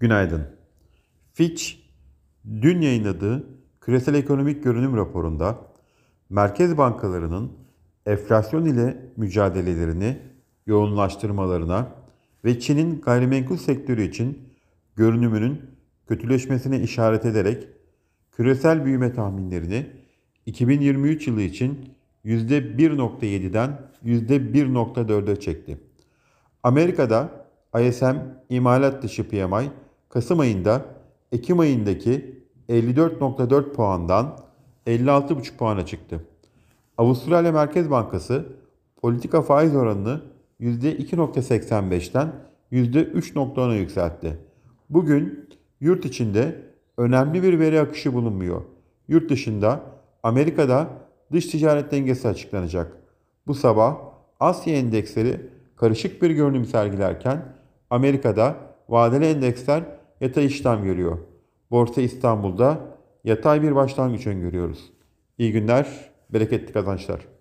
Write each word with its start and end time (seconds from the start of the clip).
Günaydın. 0.00 0.46
Fitch, 1.32 1.64
dün 2.62 2.80
yayınladığı 2.80 3.46
küresel 3.80 4.14
ekonomik 4.14 4.64
görünüm 4.64 4.96
raporunda 4.96 5.58
merkez 6.30 6.78
bankalarının 6.78 7.52
enflasyon 8.06 8.64
ile 8.64 8.96
mücadelelerini 9.16 10.18
yoğunlaştırmalarına 10.66 11.88
ve 12.44 12.60
Çin'in 12.60 13.00
gayrimenkul 13.00 13.56
sektörü 13.56 14.02
için 14.02 14.48
görünümünün 14.96 15.60
kötüleşmesine 16.08 16.80
işaret 16.80 17.24
ederek 17.24 17.68
küresel 18.32 18.84
büyüme 18.84 19.12
tahminlerini 19.12 19.86
2023 20.46 21.26
yılı 21.26 21.42
için 21.42 21.94
%1.7'den 22.24 23.80
%1.4'e 24.04 25.40
çekti. 25.40 25.78
Amerika'da 26.62 27.46
ISM 27.80 28.16
imalat 28.48 29.02
dışı 29.02 29.28
PMI 29.28 29.70
Kasım 30.18 30.40
ayında 30.40 30.84
Ekim 31.32 31.58
ayındaki 31.58 32.42
54.4 32.68 33.72
puandan 33.72 34.38
56.5 34.86 35.56
puana 35.56 35.86
çıktı. 35.86 36.20
Avustralya 36.96 37.52
Merkez 37.52 37.90
Bankası 37.90 38.46
politika 39.02 39.42
faiz 39.42 39.76
oranını 39.76 40.20
%2.85'ten 40.60 42.32
%3.10'a 42.72 43.74
yükseltti. 43.74 44.38
Bugün 44.90 45.48
yurt 45.80 46.04
içinde 46.04 46.62
önemli 46.96 47.42
bir 47.42 47.58
veri 47.58 47.80
akışı 47.80 48.14
bulunmuyor. 48.14 48.62
Yurt 49.08 49.30
dışında 49.30 49.80
Amerika'da 50.22 50.88
dış 51.32 51.46
ticaret 51.46 51.92
dengesi 51.92 52.28
açıklanacak. 52.28 52.92
Bu 53.46 53.54
sabah 53.54 53.96
Asya 54.40 54.74
endeksleri 54.74 55.40
karışık 55.76 56.22
bir 56.22 56.30
görünüm 56.30 56.64
sergilerken 56.64 57.44
Amerika'da 57.90 58.56
vadeli 58.88 59.24
endeksler 59.24 59.97
yatay 60.20 60.46
işlem 60.46 60.84
görüyor. 60.84 61.18
Borsa 61.70 62.00
İstanbul'da 62.00 62.80
yatay 63.24 63.62
bir 63.62 63.74
başlangıç 63.74 64.26
öngörüyoruz. 64.26 64.92
İyi 65.38 65.52
günler, 65.52 66.10
bereketli 66.30 66.72
kazançlar. 66.72 67.37